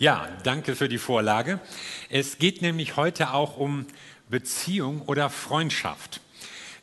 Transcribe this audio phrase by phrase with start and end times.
[0.00, 1.58] Ja, danke für die Vorlage.
[2.08, 3.84] Es geht nämlich heute auch um
[4.30, 6.20] Beziehung oder Freundschaft.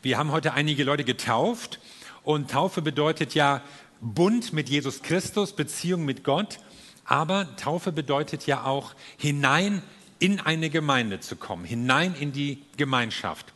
[0.02, 1.80] Wir haben heute einige Leute getauft
[2.24, 3.62] und Taufe bedeutet ja
[4.02, 6.60] Bund mit Jesus Christus, Beziehung mit Gott,
[7.06, 9.82] aber Taufe bedeutet ja auch hinein
[10.20, 13.54] in eine Gemeinde zu kommen, hinein in die Gemeinschaft.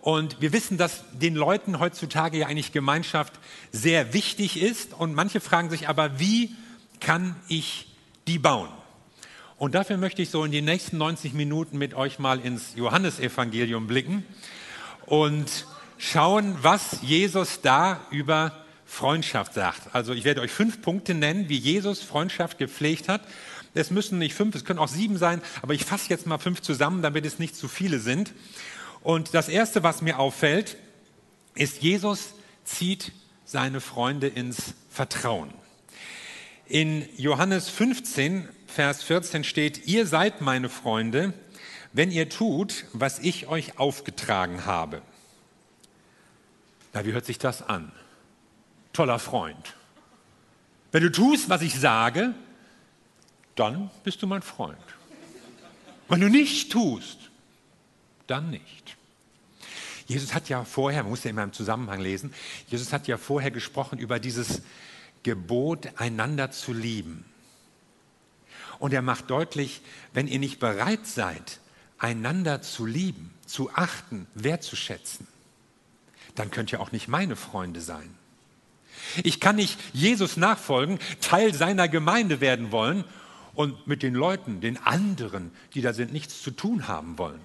[0.00, 3.34] Und wir wissen, dass den Leuten heutzutage ja eigentlich Gemeinschaft
[3.70, 6.54] sehr wichtig ist und manche fragen sich aber, wie
[7.00, 7.94] kann ich
[8.26, 8.70] die bauen?
[9.64, 13.86] Und dafür möchte ich so in den nächsten 90 Minuten mit euch mal ins Johannesevangelium
[13.86, 14.22] blicken
[15.06, 15.64] und
[15.96, 19.94] schauen, was Jesus da über Freundschaft sagt.
[19.94, 23.22] Also ich werde euch fünf Punkte nennen, wie Jesus Freundschaft gepflegt hat.
[23.72, 26.60] Es müssen nicht fünf, es können auch sieben sein, aber ich fasse jetzt mal fünf
[26.60, 28.34] zusammen, damit es nicht zu viele sind.
[29.02, 30.76] Und das Erste, was mir auffällt,
[31.54, 33.12] ist, Jesus zieht
[33.46, 35.54] seine Freunde ins Vertrauen.
[36.66, 41.32] In Johannes 15 Vers 14 steht, ihr seid meine Freunde,
[41.92, 45.00] wenn ihr tut, was ich euch aufgetragen habe.
[46.92, 47.92] Na, wie hört sich das an?
[48.92, 49.76] Toller Freund.
[50.90, 52.34] Wenn du tust, was ich sage,
[53.54, 54.76] dann bist du mein Freund.
[56.08, 57.30] Wenn du nicht tust,
[58.26, 58.96] dann nicht.
[60.06, 62.34] Jesus hat ja vorher, man muss ja immer im Zusammenhang lesen,
[62.66, 64.62] Jesus hat ja vorher gesprochen über dieses
[65.22, 67.24] Gebot, einander zu lieben.
[68.78, 69.80] Und er macht deutlich,
[70.12, 71.60] wenn ihr nicht bereit seid,
[71.98, 75.26] einander zu lieben, zu achten, wertzuschätzen,
[76.34, 78.14] dann könnt ihr auch nicht meine Freunde sein.
[79.22, 83.04] Ich kann nicht Jesus nachfolgen, Teil seiner Gemeinde werden wollen
[83.54, 87.40] und mit den Leuten, den anderen, die da sind, nichts zu tun haben wollen.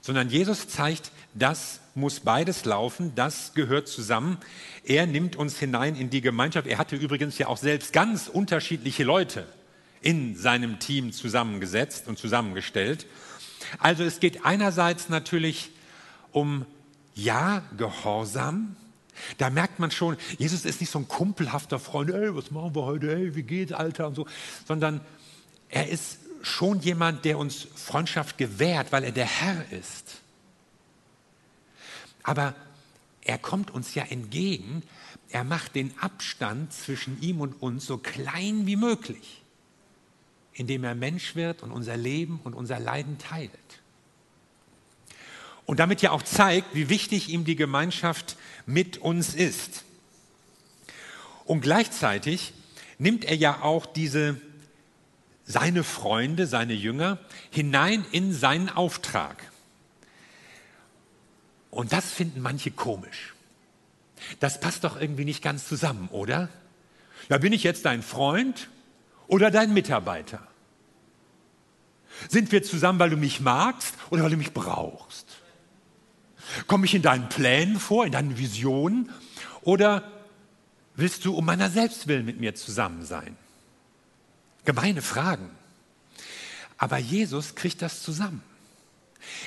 [0.00, 4.38] Sondern Jesus zeigt, das muss beides laufen, das gehört zusammen.
[4.84, 6.66] Er nimmt uns hinein in die Gemeinschaft.
[6.66, 9.46] Er hatte übrigens ja auch selbst ganz unterschiedliche Leute
[10.00, 13.06] in seinem Team zusammengesetzt und zusammengestellt.
[13.78, 15.70] Also es geht einerseits natürlich
[16.32, 16.64] um
[17.14, 18.76] Ja, Gehorsam.
[19.38, 22.84] Da merkt man schon, Jesus ist nicht so ein kumpelhafter Freund, ey, was machen wir
[22.84, 24.26] heute, ey, wie geht's, Alter und so,
[24.66, 25.00] sondern
[25.68, 30.20] er ist schon jemand, der uns Freundschaft gewährt, weil er der Herr ist.
[32.28, 32.54] Aber
[33.22, 34.82] er kommt uns ja entgegen.
[35.30, 39.42] Er macht den Abstand zwischen ihm und uns so klein wie möglich,
[40.52, 43.50] indem er Mensch wird und unser Leben und unser Leiden teilt.
[45.64, 48.36] Und damit ja auch zeigt, wie wichtig ihm die Gemeinschaft
[48.66, 49.84] mit uns ist.
[51.46, 52.52] Und gleichzeitig
[52.98, 54.38] nimmt er ja auch diese
[55.46, 57.16] seine Freunde, seine Jünger
[57.50, 59.50] hinein in seinen Auftrag.
[61.78, 63.34] Und das finden manche komisch.
[64.40, 66.48] Das passt doch irgendwie nicht ganz zusammen, oder?
[67.28, 68.68] Ja, bin ich jetzt dein Freund
[69.28, 70.44] oder dein Mitarbeiter?
[72.28, 75.38] Sind wir zusammen, weil du mich magst oder weil du mich brauchst?
[76.66, 79.12] Komme ich in deinen Plänen vor, in deinen Visionen
[79.60, 80.02] oder
[80.96, 83.36] willst du um meiner Selbstwillen mit mir zusammen sein?
[84.64, 85.48] Gemeine Fragen.
[86.76, 88.42] Aber Jesus kriegt das zusammen.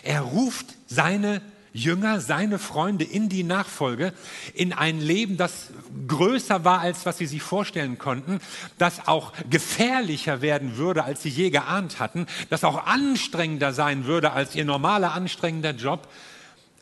[0.01, 1.41] Er ruft seine
[1.73, 4.13] Jünger, seine Freunde in die Nachfolge,
[4.53, 5.69] in ein Leben, das
[6.07, 8.39] größer war, als was sie sich vorstellen konnten,
[8.77, 14.33] das auch gefährlicher werden würde, als sie je geahnt hatten, das auch anstrengender sein würde
[14.33, 16.09] als ihr normaler anstrengender Job.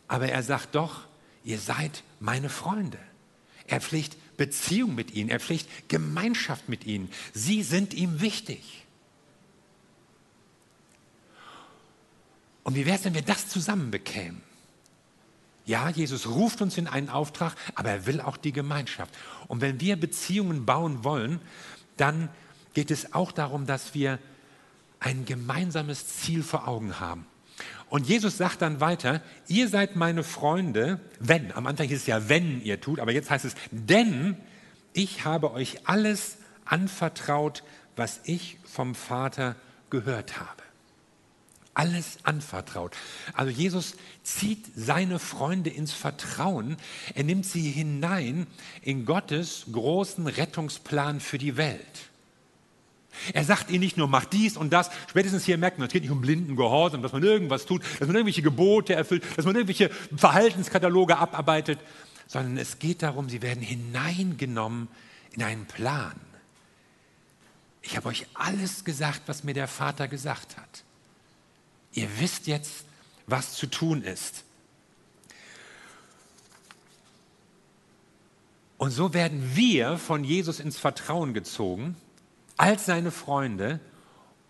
[0.07, 1.01] Aber er sagt doch,
[1.43, 2.97] ihr seid meine Freunde.
[3.67, 7.11] Er pflegt Beziehung mit ihnen, er pflegt Gemeinschaft mit ihnen.
[7.33, 8.85] Sie sind ihm wichtig.
[12.63, 14.48] Und wie wäre es, wenn wir das zusammen bekämen?
[15.69, 19.15] Ja, Jesus ruft uns in einen Auftrag, aber er will auch die Gemeinschaft.
[19.47, 21.39] Und wenn wir Beziehungen bauen wollen,
[21.95, 22.29] dann
[22.73, 24.17] geht es auch darum, dass wir
[24.99, 27.27] ein gemeinsames Ziel vor Augen haben.
[27.87, 32.29] Und Jesus sagt dann weiter, ihr seid meine Freunde, wenn, am Anfang hieß es ja,
[32.29, 34.37] wenn ihr tut, aber jetzt heißt es, denn
[34.93, 37.61] ich habe euch alles anvertraut,
[37.95, 39.55] was ich vom Vater
[39.91, 40.63] gehört habe
[41.79, 42.93] alles anvertraut.
[43.33, 46.75] Also Jesus zieht seine Freunde ins Vertrauen.
[47.15, 48.47] Er nimmt sie hinein
[48.81, 52.09] in Gottes großen Rettungsplan für die Welt.
[53.33, 54.89] Er sagt ihnen nicht nur, mach dies und das.
[55.09, 58.07] Spätestens hier merkt man, es geht nicht um blinden Gehorsam, dass man irgendwas tut, dass
[58.07, 61.79] man irgendwelche Gebote erfüllt, dass man irgendwelche Verhaltenskataloge abarbeitet,
[62.27, 64.89] sondern es geht darum, sie werden hineingenommen
[65.31, 66.19] in einen Plan.
[67.81, 70.83] Ich habe euch alles gesagt, was mir der Vater gesagt hat.
[71.93, 72.85] Ihr wisst jetzt,
[73.27, 74.43] was zu tun ist.
[78.77, 81.97] Und so werden wir von Jesus ins Vertrauen gezogen
[82.55, 83.79] als seine Freunde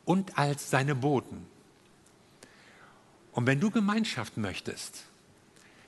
[0.06, 1.45] und als seine Boten.
[3.31, 5.03] Und wenn du Gemeinschaft möchtest,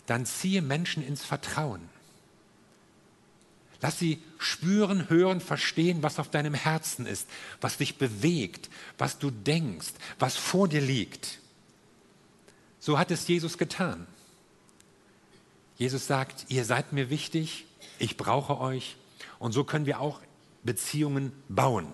[0.05, 1.81] dann ziehe Menschen ins Vertrauen.
[3.81, 7.27] Lass sie spüren, hören, verstehen, was auf deinem Herzen ist,
[7.59, 11.40] was dich bewegt, was du denkst, was vor dir liegt.
[12.81, 14.07] So hat es Jesus getan.
[15.77, 17.65] Jesus sagt, ihr seid mir wichtig,
[17.99, 18.97] ich brauche euch.
[19.37, 20.19] Und so können wir auch
[20.63, 21.87] Beziehungen bauen.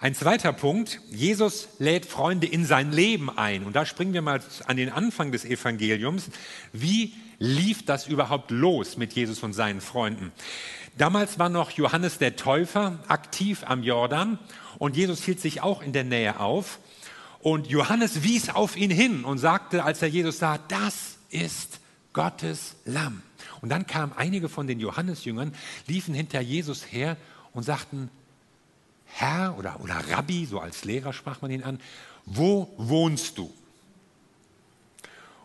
[0.00, 3.64] Ein zweiter Punkt, Jesus lädt Freunde in sein Leben ein.
[3.64, 6.30] Und da springen wir mal an den Anfang des Evangeliums.
[6.72, 10.32] Wie lief das überhaupt los mit Jesus und seinen Freunden?
[10.96, 14.38] Damals war noch Johannes der Täufer aktiv am Jordan
[14.78, 16.78] und Jesus hielt sich auch in der Nähe auf.
[17.40, 21.80] Und Johannes wies auf ihn hin und sagte, als er Jesus sah, das ist
[22.12, 23.22] Gottes Lamm.
[23.60, 25.54] Und dann kamen einige von den Johannesjüngern,
[25.86, 27.16] liefen hinter Jesus her
[27.52, 28.10] und sagten,
[29.04, 31.80] Herr oder, oder Rabbi, so als Lehrer sprach man ihn an,
[32.26, 33.52] wo wohnst du?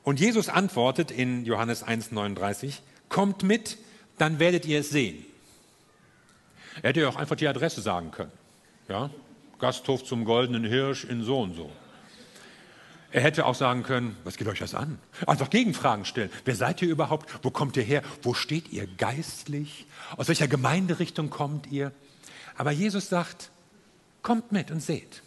[0.04, 3.78] Und Jesus antwortet in Johannes 1,39, kommt mit,
[4.18, 5.26] dann werdet ihr es sehen.
[6.82, 8.32] Er hätte ja auch einfach die Adresse sagen können.
[8.90, 9.10] Ja?
[9.60, 11.72] Gasthof zum Goldenen Hirsch in so und so.
[13.14, 14.98] Er hätte auch sagen können, was geht euch das an?
[15.28, 16.32] Einfach Gegenfragen stellen.
[16.46, 17.30] Wer seid ihr überhaupt?
[17.44, 18.02] Wo kommt ihr her?
[18.24, 19.86] Wo steht ihr geistlich?
[20.18, 21.92] Aus welcher Gemeinderichtung kommt ihr?
[22.58, 23.52] Aber Jesus sagt,
[24.24, 25.22] kommt mit und seht.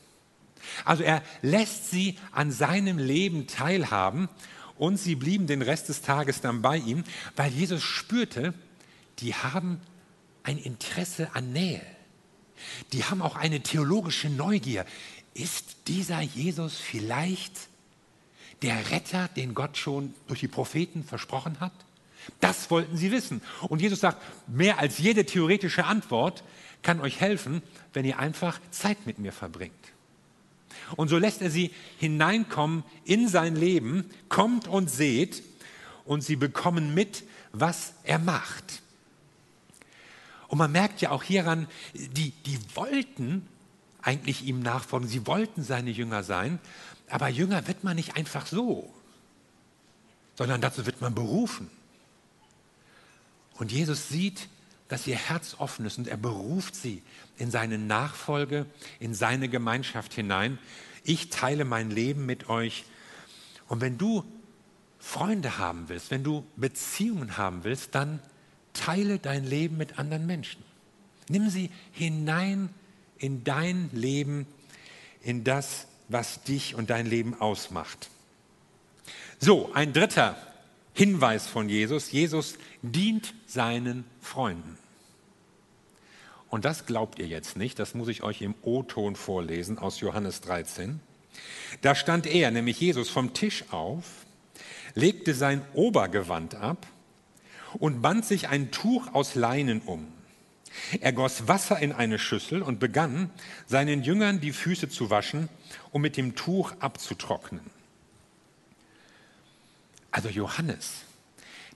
[0.85, 4.29] Also er lässt sie an seinem Leben teilhaben
[4.79, 7.05] und sie blieben den Rest des Tages dann bei ihm,
[7.37, 8.53] weil Jesus spürte,
[9.21, 9.81] die haben
[10.43, 11.83] ein Interesse an Nähe.
[12.93, 14.85] Die haben auch eine theologische Neugier.
[15.35, 17.69] Ist dieser Jesus vielleicht
[18.63, 21.73] der Retter, den Gott schon durch die Propheten versprochen hat?
[22.41, 23.41] Das wollten sie wissen.
[23.63, 26.43] Und Jesus sagt, mehr als jede theoretische Antwort
[26.83, 27.63] kann euch helfen,
[27.93, 29.75] wenn ihr einfach Zeit mit mir verbringt.
[30.95, 35.43] Und so lässt er sie hineinkommen in sein Leben, kommt und seht,
[36.05, 38.83] und sie bekommen mit, was er macht.
[40.49, 43.47] Und man merkt ja auch hieran, die, die wollten
[44.01, 46.61] eigentlich ihm nachfolgen, sie wollten seine Jünger sein,
[47.09, 48.93] aber Jünger wird man nicht einfach so,
[50.35, 51.71] sondern dazu wird man berufen.
[53.55, 54.49] Und Jesus sieht,
[54.89, 57.03] dass ihr Herz offen ist und er beruft sie
[57.39, 58.67] in seine Nachfolge,
[59.01, 60.59] in seine Gemeinschaft hinein.
[61.05, 62.85] Ich teile mein Leben mit euch.
[63.69, 64.25] Und wenn du
[64.99, 68.21] Freunde haben willst, wenn du Beziehungen haben willst, dann
[68.73, 70.63] teile dein Leben mit anderen Menschen.
[71.29, 72.71] Nimm sie hinein
[73.19, 74.47] in dein Leben,
[75.23, 78.11] in das, was dich und dein Leben ausmacht.
[79.39, 80.37] So, ein dritter
[80.95, 82.11] Hinweis von Jesus.
[82.11, 84.79] Jesus dient seinen Freunden.
[86.49, 90.41] Und das glaubt ihr jetzt nicht, das muss ich euch im O-Ton vorlesen aus Johannes
[90.41, 91.01] 13.
[91.83, 94.05] Da stand er, nämlich Jesus, vom Tisch auf,
[94.95, 96.87] legte sein Obergewand ab
[97.75, 100.07] und band sich ein Tuch aus Leinen um.
[101.01, 103.31] Er goss Wasser in eine Schüssel und begann,
[103.67, 105.49] seinen Jüngern die Füße zu waschen,
[105.97, 107.63] um mit dem Tuch abzutrocknen.
[110.11, 111.05] Also Johannes,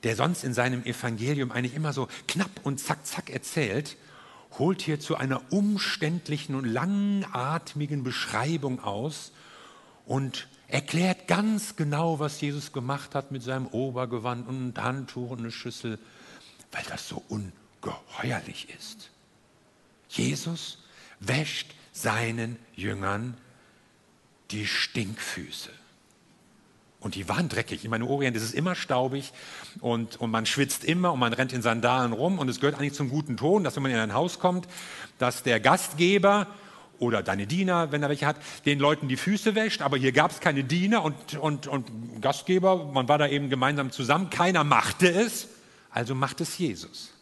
[0.02, 3.96] der sonst in seinem Evangelium eigentlich immer so knapp und zack, zack erzählt,
[4.58, 9.32] holt hier zu einer umständlichen und langatmigen Beschreibung aus
[10.04, 15.38] und erklärt ganz genau, was Jesus gemacht hat mit seinem Obergewand und ein Handtuch und
[15.38, 15.98] eine Schüssel,
[16.72, 19.12] weil das so ungeheuerlich ist.
[20.10, 20.76] Jesus
[21.20, 23.38] wäscht seinen Jüngern
[24.50, 25.70] die Stinkfüße.
[27.00, 27.82] Und die waren dreckig.
[27.82, 29.32] Ich meine, Orient ist es immer staubig
[29.80, 32.38] und, und man schwitzt immer und man rennt in Sandalen rum.
[32.38, 34.68] Und es gehört eigentlich zum guten Ton, dass wenn man in ein Haus kommt,
[35.18, 36.46] dass der Gastgeber
[36.98, 39.80] oder deine Diener, wenn er welche hat, den Leuten die Füße wäscht.
[39.80, 42.84] Aber hier gab es keine Diener und, und, und Gastgeber.
[42.92, 44.28] Man war da eben gemeinsam zusammen.
[44.28, 45.48] Keiner machte es.
[45.90, 47.14] Also macht es Jesus.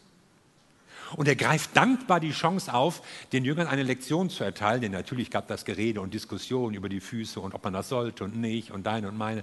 [1.15, 3.01] Und er greift dankbar die Chance auf,
[3.31, 6.99] den Jüngern eine Lektion zu erteilen, denn natürlich gab das Gerede und Diskussion über die
[6.99, 9.41] Füße und ob man das sollte und nicht und deine und meine.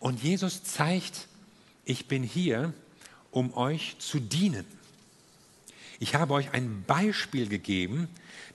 [0.00, 1.28] Und Jesus zeigt,
[1.84, 2.72] ich bin hier,
[3.30, 4.64] um euch zu dienen.
[6.00, 8.08] Ich habe euch ein Beispiel gegeben,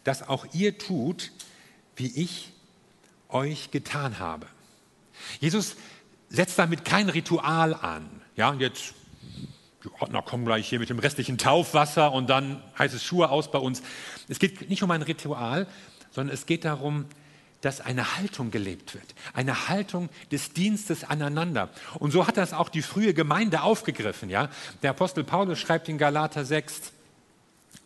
[0.03, 1.31] das auch ihr tut,
[1.95, 2.51] wie ich
[3.29, 4.47] euch getan habe.
[5.39, 5.75] Jesus
[6.29, 8.09] setzt damit kein Ritual an.
[8.35, 8.93] Ja, jetzt
[9.99, 13.59] Ordner kommen gleich hier mit dem restlichen Taufwasser und dann heißt es Schuhe aus bei
[13.59, 13.81] uns.
[14.29, 15.67] Es geht nicht um ein Ritual,
[16.11, 17.05] sondern es geht darum,
[17.61, 19.15] dass eine Haltung gelebt wird.
[19.33, 21.69] Eine Haltung des Dienstes aneinander.
[21.97, 24.29] Und so hat das auch die frühe Gemeinde aufgegriffen.
[24.29, 24.49] Ja?
[24.81, 26.91] Der Apostel Paulus schreibt in Galater 6,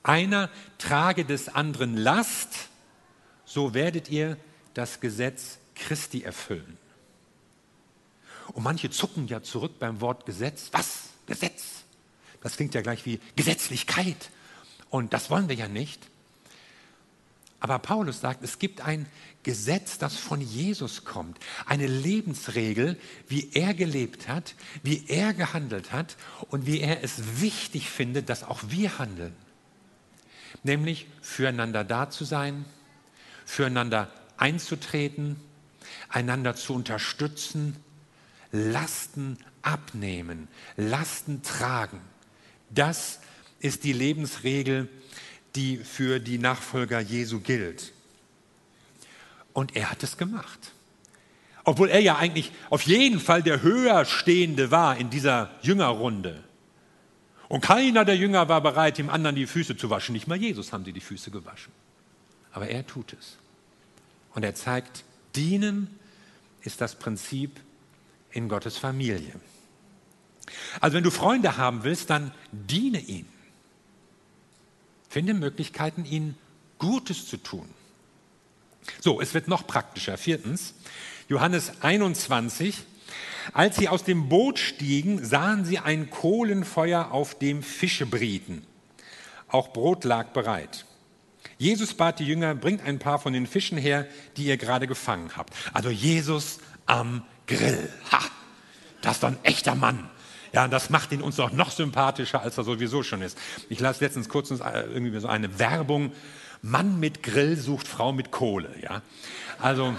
[0.01, 0.50] einer
[0.80, 2.70] trage des anderen Last,
[3.46, 4.38] so werdet ihr
[4.74, 6.77] das Gesetz Christi erfüllen.
[8.54, 10.70] Und manche zucken ja zurück beim Wort Gesetz.
[10.72, 11.10] Was?
[11.27, 11.84] Gesetz?
[12.41, 14.29] Das klingt ja gleich wie Gesetzlichkeit.
[14.89, 16.01] Und das wollen wir ja nicht.
[17.60, 19.08] Aber Paulus sagt, es gibt ein
[19.41, 24.53] Gesetz, das von Jesus kommt, eine Lebensregel, wie er gelebt hat,
[24.84, 26.17] wie er gehandelt hat
[26.50, 29.34] und wie er es wichtig findet, dass auch wir handeln.
[30.63, 32.65] Nämlich füreinander da zu sein,
[33.46, 35.38] füreinander einzutreten,
[36.10, 37.75] einander zu unterstützen,
[38.51, 42.01] Lasten abnehmen, Lasten tragen.
[42.69, 43.19] Das
[43.59, 44.88] ist die Lebensregel,
[45.55, 47.91] die für die Nachfolger Jesu gilt.
[49.53, 50.71] Und er hat es gemacht.
[51.63, 56.43] Obwohl er ja eigentlich auf jeden Fall der Höherstehende war in dieser Jüngerrunde.
[57.50, 60.13] Und keiner der Jünger war bereit, dem anderen die Füße zu waschen.
[60.13, 61.74] Nicht mal Jesus haben sie die Füße gewaschen.
[62.51, 63.38] Aber er tut es.
[64.33, 65.03] Und er zeigt,
[65.36, 66.00] dienen
[66.62, 67.59] ist das Prinzip
[68.31, 69.33] in Gottes Familie.
[70.80, 73.30] Also wenn du Freunde haben willst, dann diene ihnen.
[75.10, 76.38] Finde Möglichkeiten, ihnen
[76.80, 77.68] Gutes zu tun.
[79.01, 80.18] So, es wird noch praktischer.
[80.18, 80.74] Viertens,
[81.27, 82.84] Johannes 21.
[83.54, 88.66] Als sie aus dem Boot stiegen, sahen sie ein Kohlenfeuer, auf dem Fische brieten.
[89.48, 90.86] Auch Brot lag bereit.
[91.58, 95.32] Jesus bat die Jünger, bringt ein paar von den Fischen her, die ihr gerade gefangen
[95.36, 95.54] habt.
[95.74, 97.89] Also Jesus am Grill.
[98.12, 98.20] Ha,
[99.01, 100.10] das ist doch ein echter Mann.
[100.54, 103.38] Ja, das macht ihn uns doch noch sympathischer, als er sowieso schon ist.
[103.70, 104.56] Ich las letztens kurz äh,
[104.94, 106.12] irgendwie so eine Werbung.
[106.62, 108.74] Mann mit Grill sucht Frau mit Kohle.
[108.82, 109.01] Ja,
[109.60, 109.94] also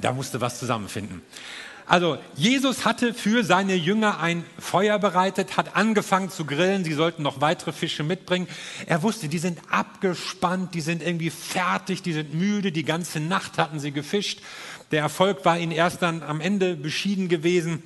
[0.00, 1.22] da musste was zusammenfinden.
[1.86, 7.22] Also Jesus hatte für seine Jünger ein Feuer bereitet, hat angefangen zu grillen, sie sollten
[7.22, 8.48] noch weitere Fische mitbringen.
[8.86, 13.58] Er wusste, die sind abgespannt, die sind irgendwie fertig, die sind müde, die ganze Nacht
[13.58, 14.40] hatten sie gefischt.
[14.92, 17.82] Der Erfolg war ihnen erst dann am Ende beschieden gewesen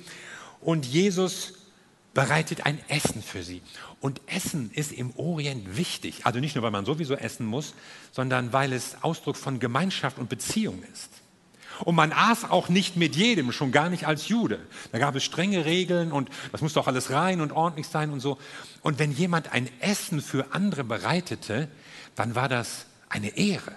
[0.61, 1.53] und Jesus
[2.13, 3.61] bereitet ein Essen für sie.
[4.01, 6.25] Und Essen ist im Orient wichtig.
[6.25, 7.73] Also nicht nur, weil man sowieso essen muss,
[8.11, 11.09] sondern weil es Ausdruck von Gemeinschaft und Beziehung ist.
[11.85, 14.59] Und man aß auch nicht mit jedem, schon gar nicht als Jude.
[14.91, 18.19] Da gab es strenge Regeln und das musste auch alles rein und ordentlich sein und
[18.19, 18.37] so.
[18.81, 21.69] Und wenn jemand ein Essen für andere bereitete,
[22.15, 23.71] dann war das eine Ehre.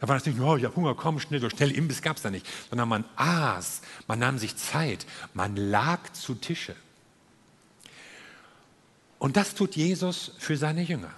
[0.00, 2.16] Da war das nicht nur, oh, ich habe Hunger, komm schnell, so schnell Imbiss gab
[2.16, 6.76] es da nicht, sondern man aß, man nahm sich Zeit, man lag zu Tische.
[9.18, 11.12] Und das tut Jesus für seine Jünger.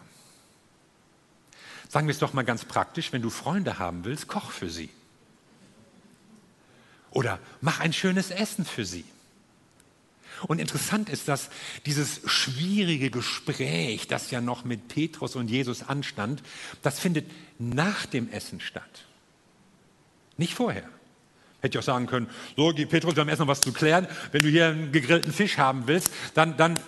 [1.88, 4.90] Sagen wir es doch mal ganz praktisch, wenn du Freunde haben willst, koch für sie.
[7.10, 9.04] Oder mach ein schönes Essen für sie.
[10.46, 11.50] Und interessant ist, dass
[11.86, 16.42] dieses schwierige Gespräch, das ja noch mit Petrus und Jesus anstand,
[16.82, 19.04] das findet nach dem Essen statt.
[20.36, 20.88] Nicht vorher.
[21.60, 24.06] Hätte ich auch sagen können, so, Petrus, wir haben erst noch was zu klären.
[24.30, 26.78] Wenn du hier einen gegrillten Fisch haben willst, dann, dann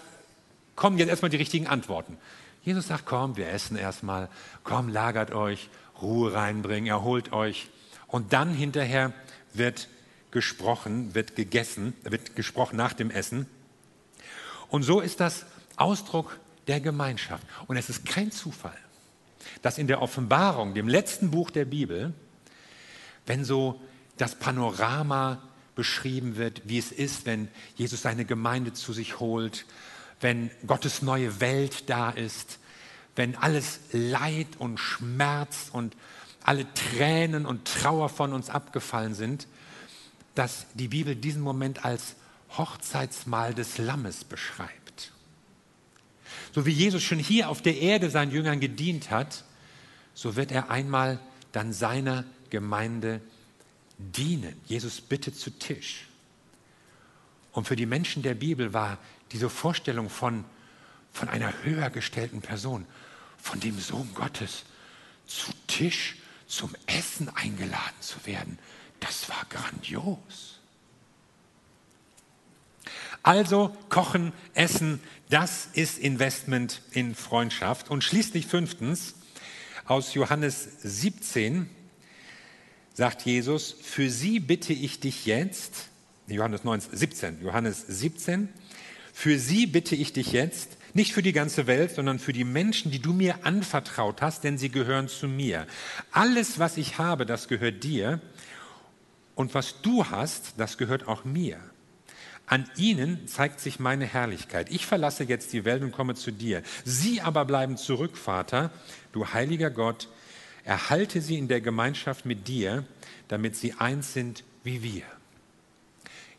[0.76, 2.16] kommen jetzt erstmal die richtigen Antworten.
[2.62, 4.28] Jesus sagt, komm, wir essen erstmal,
[4.62, 5.69] komm, lagert euch,
[6.00, 7.69] Ruhe reinbringen, erholt euch.
[8.07, 9.12] Und dann hinterher
[9.52, 9.88] wird
[10.31, 13.47] gesprochen, wird gegessen, wird gesprochen nach dem Essen.
[14.69, 15.47] Und so ist das
[15.77, 17.45] Ausdruck der Gemeinschaft.
[17.67, 18.79] Und es ist kein Zufall,
[19.63, 22.13] dass in der Offenbarung, dem letzten Buch der Bibel,
[23.27, 23.81] wenn so
[24.17, 25.43] das Panorama
[25.75, 29.65] beschrieben wird, wie es ist, wenn Jesus seine Gemeinde zu sich holt,
[30.21, 32.59] wenn Gottes neue Welt da ist,
[33.17, 35.97] wenn alles Leid und Schmerz und
[36.43, 39.47] alle Tränen und Trauer von uns abgefallen sind,
[40.41, 42.15] dass die Bibel diesen Moment als
[42.57, 45.13] Hochzeitsmahl des Lammes beschreibt.
[46.55, 49.45] So wie Jesus schon hier auf der Erde seinen Jüngern gedient hat,
[50.15, 51.21] so wird er einmal
[51.53, 53.21] dann seiner Gemeinde
[53.99, 54.59] dienen.
[54.65, 56.07] Jesus bittet zu Tisch.
[57.53, 58.97] Und für die Menschen der Bibel war
[59.33, 60.47] diese Vorstellung von,
[61.13, 62.87] von einer höher gestellten Person,
[63.37, 64.65] von dem Sohn Gottes,
[65.27, 66.17] zu Tisch
[66.47, 68.59] zum Essen eingeladen zu werden,
[69.00, 70.61] das war grandios.
[73.23, 77.90] Also kochen, essen, das ist Investment in Freundschaft.
[77.90, 79.14] Und schließlich fünftens,
[79.85, 81.69] aus Johannes 17
[82.95, 85.88] sagt Jesus, für sie bitte ich dich jetzt,
[86.28, 88.49] Johannes 19, 17, Johannes 17,
[89.12, 92.90] für sie bitte ich dich jetzt, nicht für die ganze Welt, sondern für die Menschen,
[92.90, 95.66] die du mir anvertraut hast, denn sie gehören zu mir.
[96.11, 98.21] Alles, was ich habe, das gehört dir.
[99.41, 101.59] Und was du hast, das gehört auch mir.
[102.45, 104.71] An ihnen zeigt sich meine Herrlichkeit.
[104.71, 106.63] Ich verlasse jetzt die Welt und komme zu dir.
[106.85, 108.71] Sie aber bleiben zurück, Vater,
[109.13, 110.09] du heiliger Gott.
[110.65, 112.85] Erhalte sie in der Gemeinschaft mit dir,
[113.29, 115.05] damit sie eins sind wie wir.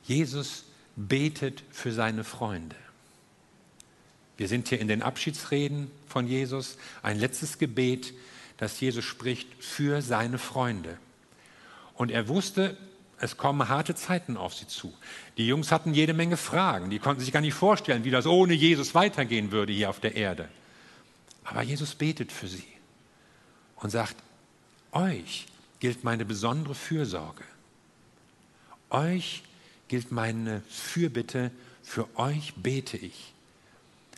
[0.03, 0.65] Jesus
[0.95, 2.75] betet für seine Freunde.
[4.37, 8.13] Wir sind hier in den Abschiedsreden von Jesus, ein letztes Gebet,
[8.57, 10.99] das Jesus spricht für seine Freunde.
[11.95, 12.77] Und er wusste,
[13.21, 14.91] es kommen harte Zeiten auf sie zu.
[15.37, 18.53] Die Jungs hatten jede Menge Fragen, die konnten sich gar nicht vorstellen, wie das ohne
[18.53, 20.49] Jesus weitergehen würde hier auf der Erde.
[21.43, 22.65] Aber Jesus betet für sie
[23.75, 24.15] und sagt,
[24.91, 25.45] euch
[25.79, 27.43] gilt meine besondere Fürsorge.
[28.89, 29.43] Euch
[29.87, 31.51] gilt meine Fürbitte,
[31.83, 33.33] für euch bete ich,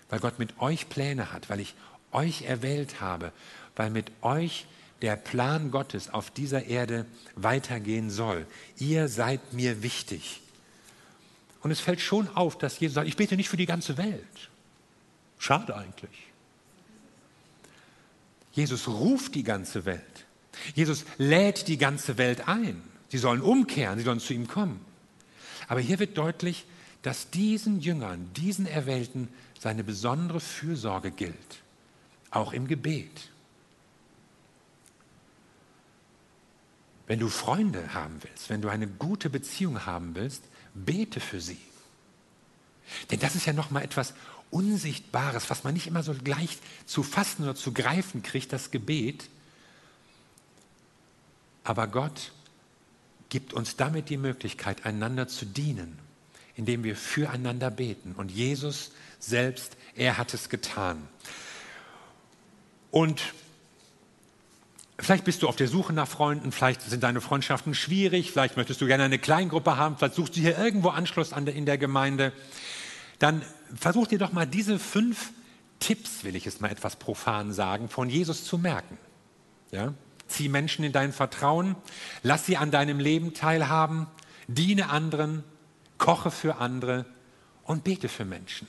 [0.10, 1.76] weil Gott mit euch Pläne hat, weil ich
[2.12, 3.34] euch erwählt habe,
[3.76, 4.66] weil mit euch
[5.04, 7.06] der Plan Gottes auf dieser Erde
[7.36, 8.48] weitergehen soll.
[8.80, 10.42] Ihr seid mir wichtig.
[11.62, 14.50] Und es fällt schon auf, dass Jesus sagt, ich bete nicht für die ganze Welt.
[15.38, 16.32] Schade eigentlich.
[18.54, 20.26] Jesus ruft die ganze Welt.
[20.74, 22.82] Jesus lädt die ganze Welt ein.
[23.10, 24.80] Sie sollen umkehren, sie sollen zu ihm kommen.
[25.68, 26.66] Aber hier wird deutlich,
[27.02, 29.28] dass diesen Jüngern, diesen Erwählten
[29.60, 31.62] seine besondere Fürsorge gilt,
[32.32, 33.33] auch im Gebet.
[37.14, 40.42] Wenn du Freunde haben willst, wenn du eine gute Beziehung haben willst,
[40.74, 41.60] bete für sie.
[43.12, 44.16] Denn das ist ja noch mal etwas
[44.50, 49.30] Unsichtbares, was man nicht immer so gleich zu fassen oder zu greifen kriegt, das Gebet.
[51.64, 52.32] Aber Gott
[53.30, 56.00] gibt uns damit die Möglichkeit, einander zu dienen,
[56.56, 58.14] indem wir füreinander beten.
[58.14, 58.90] Und Jesus
[59.20, 61.08] selbst, er hat es getan.
[62.90, 63.22] Und
[65.04, 68.82] vielleicht bist du auf der Suche nach Freunden, vielleicht sind deine Freundschaften schwierig, vielleicht möchtest
[68.82, 71.78] du gerne eine Kleingruppe haben, vielleicht suchst du hier irgendwo Anschluss an der, in der
[71.78, 72.32] Gemeinde.
[73.20, 73.44] Dann
[73.76, 75.32] versuch dir doch mal diese fünf
[75.80, 78.98] Tipps, will ich es mal etwas profan sagen, von Jesus zu merken.
[79.72, 79.94] Ja?
[80.28, 81.76] Zieh Menschen in dein Vertrauen,
[82.22, 84.08] lass sie an deinem Leben teilhaben,
[84.48, 85.44] diene anderen,
[85.98, 87.06] koche für andere
[87.64, 88.68] und bete für Menschen.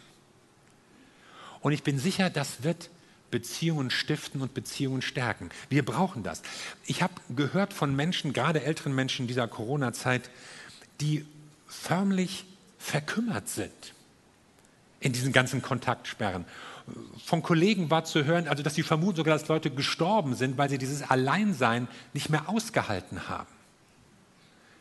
[1.61, 2.91] Und ich bin sicher, das wird
[3.35, 5.51] Beziehungen stiften und Beziehungen stärken.
[5.69, 6.43] Wir brauchen das.
[6.87, 10.31] Ich habe gehört von Menschen, gerade älteren Menschen dieser Corona-Zeit,
[11.01, 11.27] die
[11.67, 12.45] förmlich
[12.79, 13.95] verkümmert sind
[15.01, 16.45] in diesen ganzen Kontaktsperren
[17.25, 20.69] von Kollegen war zu hören, also dass sie vermuten sogar, dass Leute gestorben sind, weil
[20.69, 23.49] sie dieses Alleinsein nicht mehr ausgehalten haben.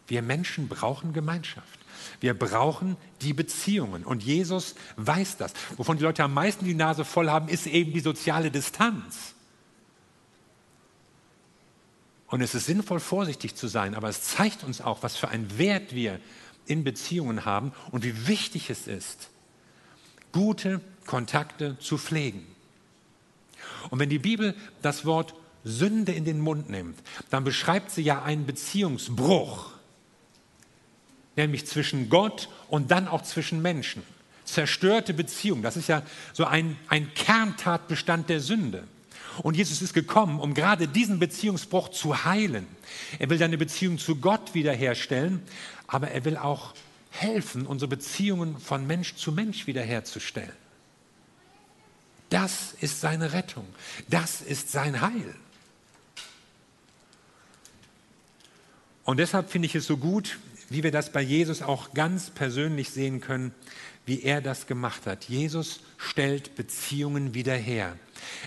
[0.08, 1.80] Wir Menschen brauchen Gemeinschaft.
[2.20, 4.04] Wir brauchen die Beziehungen.
[4.04, 5.54] Und Jesus weiß das.
[5.78, 9.34] Wovon die Leute am meisten die Nase voll haben, ist eben die soziale Distanz.
[12.28, 15.60] Und es ist sinnvoll, vorsichtig zu sein, aber es zeigt uns auch, was für einen
[15.60, 16.20] Wert wir
[16.66, 19.30] in Beziehungen haben und wie wichtig es ist,
[20.32, 22.48] gute Kontakte zu pflegen.
[23.90, 26.98] Und wenn die Bibel das Wort Sünde in den Mund nimmt,
[27.30, 29.72] dann beschreibt sie ja einen Beziehungsbruch,
[31.36, 34.04] nämlich zwischen Gott und dann auch zwischen Menschen.
[34.46, 38.84] Zerstörte Beziehung, das ist ja so ein, ein Kerntatbestand der Sünde.
[39.42, 42.68] Und Jesus ist gekommen, um gerade diesen Beziehungsbruch zu heilen.
[43.18, 45.42] Er will seine Beziehung zu Gott wiederherstellen,
[45.88, 46.74] aber er will auch
[47.10, 50.52] helfen, unsere Beziehungen von Mensch zu Mensch wiederherzustellen.
[52.30, 53.66] Das ist seine Rettung.
[54.10, 55.36] Das ist sein Heil.
[59.04, 62.90] Und deshalb finde ich es so gut, wie wir das bei Jesus auch ganz persönlich
[62.90, 63.54] sehen können,
[64.06, 65.26] wie er das gemacht hat.
[65.26, 67.98] Jesus stellt Beziehungen wieder her.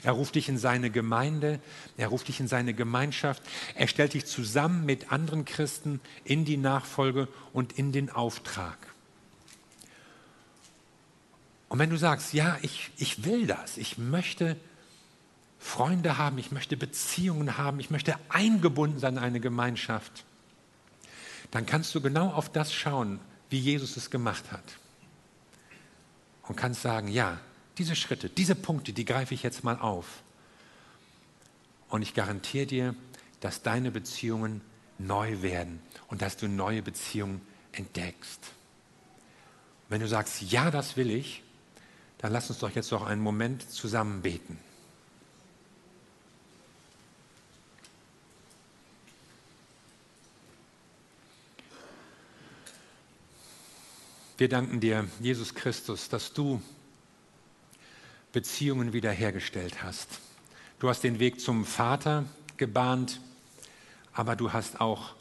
[0.02, 1.60] Er ruft dich in seine Gemeinde,
[1.96, 3.42] er ruft dich in seine Gemeinschaft,
[3.74, 8.78] er stellt dich zusammen mit anderen Christen in die Nachfolge und in den Auftrag.
[11.68, 14.56] Und wenn du sagst, ja, ich, ich will das, ich möchte
[15.58, 20.24] Freunde haben, ich möchte Beziehungen haben, ich möchte eingebunden sein in eine Gemeinschaft,
[21.56, 24.76] dann kannst du genau auf das schauen, wie Jesus es gemacht hat.
[26.42, 27.40] Und kannst sagen, ja,
[27.78, 30.22] diese Schritte, diese Punkte, die greife ich jetzt mal auf.
[31.88, 32.94] Und ich garantiere dir,
[33.40, 34.60] dass deine Beziehungen
[34.98, 37.40] neu werden und dass du neue Beziehungen
[37.72, 38.40] entdeckst.
[39.88, 41.42] Wenn du sagst, ja, das will ich,
[42.18, 44.58] dann lass uns doch jetzt noch einen Moment zusammen beten.
[54.38, 56.60] Wir danken dir, Jesus Christus, dass du
[58.32, 60.20] Beziehungen wiederhergestellt hast.
[60.78, 62.26] Du hast den Weg zum Vater
[62.58, 63.22] gebahnt,
[64.12, 65.14] aber du hast auch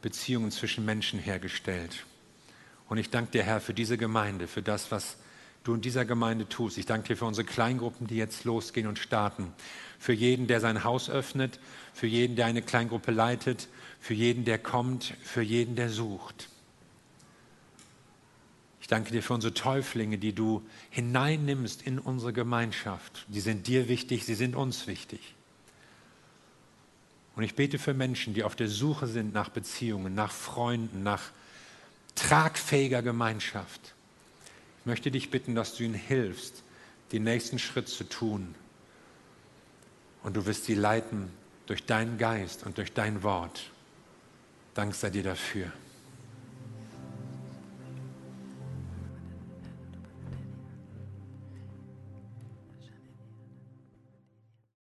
[0.00, 2.06] Beziehungen zwischen Menschen hergestellt.
[2.88, 5.18] Und ich danke dir, Herr, für diese Gemeinde, für das, was
[5.62, 6.78] du in dieser Gemeinde tust.
[6.78, 9.52] Ich danke dir für unsere Kleingruppen, die jetzt losgehen und starten.
[9.98, 11.60] Für jeden, der sein Haus öffnet,
[11.92, 13.68] für jeden, der eine Kleingruppe leitet,
[14.00, 16.48] für jeden, der kommt, für jeden, der sucht.
[18.88, 23.26] Ich danke dir für unsere Täuflinge, die du hineinnimmst in unsere Gemeinschaft.
[23.28, 25.34] Die sind dir wichtig, sie sind uns wichtig.
[27.36, 31.20] Und ich bete für Menschen, die auf der Suche sind nach Beziehungen, nach Freunden, nach
[32.14, 33.92] tragfähiger Gemeinschaft.
[34.80, 36.62] Ich möchte dich bitten, dass du ihnen hilfst,
[37.12, 38.54] den nächsten Schritt zu tun.
[40.22, 41.28] Und du wirst sie leiten
[41.66, 43.70] durch deinen Geist und durch dein Wort.
[44.72, 45.70] Dank sei dir dafür.